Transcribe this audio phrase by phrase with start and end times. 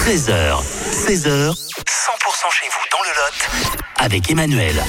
[0.00, 0.62] 13h,
[0.92, 3.50] 16h, 100% chez vous dans le Lot
[3.98, 4.82] avec Emmanuel.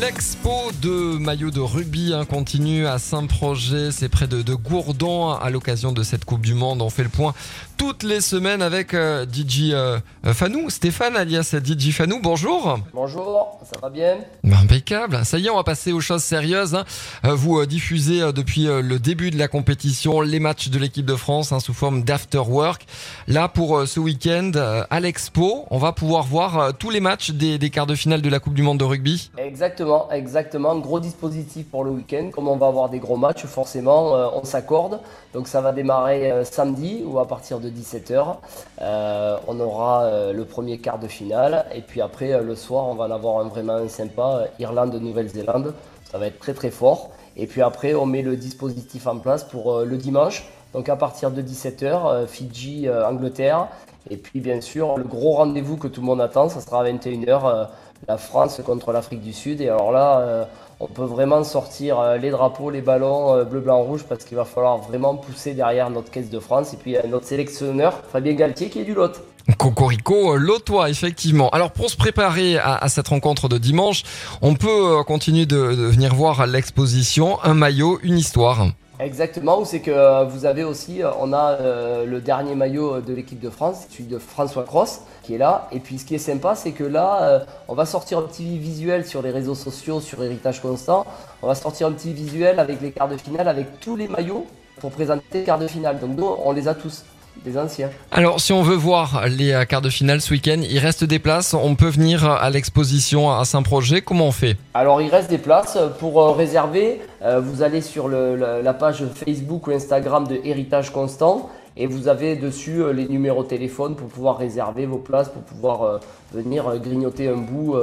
[0.00, 5.50] L'expo de maillots de rugby hein, continue à Saint-Projet, c'est près de, de Gourdon à
[5.50, 6.82] l'occasion de cette Coupe du Monde.
[6.82, 7.34] On fait le point
[7.76, 12.20] toutes les semaines avec euh, DJ euh, Fanou, Stéphane alias DJ Fanou.
[12.22, 12.78] Bonjour.
[12.92, 14.18] Bonjour, ça va bien?
[14.44, 15.24] Ben, Impeccable.
[15.24, 16.74] Ça y est, on va passer aux choses sérieuses.
[16.74, 16.84] hein.
[17.24, 20.78] Euh, Vous euh, diffusez euh, depuis euh, le début de la compétition les matchs de
[20.78, 22.84] l'équipe de France hein, sous forme d'after work.
[23.26, 27.00] Là, pour euh, ce week-end, euh, à l'expo, on va pouvoir voir euh, tous les
[27.00, 29.30] matchs des, des quarts de finale de la Coupe du Monde de rugby.
[29.48, 30.76] Exactement, exactement.
[30.76, 32.28] Gros dispositif pour le week-end.
[32.30, 35.00] Comme on va avoir des gros matchs, forcément, euh, on s'accorde.
[35.32, 38.36] Donc ça va démarrer euh, samedi ou à partir de 17h.
[38.82, 41.64] Euh, on aura le premier quart de finale.
[41.74, 44.48] Et puis après, le soir, on va en avoir un vraiment sympa.
[44.58, 45.72] Irlande-Nouvelle-Zélande.
[46.12, 47.08] Ça va être très très fort.
[47.38, 50.44] Et puis après, on met le dispositif en place pour le dimanche.
[50.74, 53.68] Donc à partir de 17h, euh, Fidji, Angleterre.
[54.10, 56.84] Et puis bien sûr, le gros rendez-vous que tout le monde attend, ça sera à
[56.84, 57.64] 21h, euh,
[58.06, 59.60] la France contre l'Afrique du Sud.
[59.60, 60.44] Et alors là, euh,
[60.80, 64.44] on peut vraiment sortir euh, les drapeaux, les ballons bleu, blanc, rouge, parce qu'il va
[64.44, 66.72] falloir vraiment pousser derrière notre caisse de France.
[66.72, 69.20] Et puis notre sélectionneur, Fabien Galtier, qui est du Lot.
[69.58, 71.48] Cocorico, Lotois, effectivement.
[71.50, 74.02] Alors pour se préparer à, à cette rencontre de dimanche,
[74.42, 78.68] on peut continuer de, de venir voir l'exposition Un maillot, une histoire.
[79.00, 81.56] Exactement, où c'est que vous avez aussi, on a
[82.04, 85.68] le dernier maillot de l'équipe de France, celui de François Cross, qui est là.
[85.72, 88.58] Et puis ce qui est sympa, c'est que là, euh, on va sortir un petit
[88.58, 91.04] visuel sur les réseaux sociaux, sur Héritage Constant.
[91.42, 94.46] On va sortir un petit visuel avec les quarts de finale, avec tous les maillots
[94.80, 95.98] pour présenter les quarts de finale.
[95.98, 97.04] Donc nous, on les a tous,
[97.44, 97.90] des anciens.
[98.10, 101.18] Alors si on veut voir les euh, quarts de finale ce week-end, il reste des
[101.18, 101.54] places.
[101.54, 104.00] On peut venir à l'exposition à Saint-Projet.
[104.02, 104.56] Comment on fait?
[104.74, 107.00] Alors il reste des places pour euh, réserver.
[107.22, 111.86] euh, vous allez sur le- la, la page Facebook ou Instagram de Héritage Constant et
[111.86, 115.82] vous avez dessus euh, les numéros de téléphone pour pouvoir réserver vos places, pour pouvoir
[115.82, 115.98] euh,
[116.34, 117.76] venir euh, grignoter un bout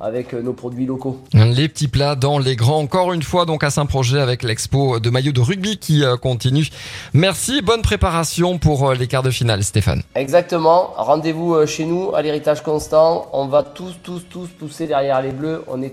[0.00, 1.18] avec nos produits locaux.
[1.32, 2.78] Les petits plats dans les grands.
[2.78, 6.68] Encore une fois donc à Saint-Projet avec l'expo de maillots de rugby qui continue.
[7.14, 10.02] Merci, bonne préparation pour les quarts de finale Stéphane.
[10.14, 13.28] Exactement, rendez-vous chez nous à l'Héritage Constant.
[13.32, 15.64] On va tous, tous, tous pousser derrière les bleus.
[15.68, 15.90] On est